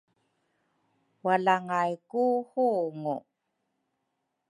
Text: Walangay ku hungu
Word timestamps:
Walangay 1.25 1.93
ku 2.09 2.21
hungu 2.49 3.15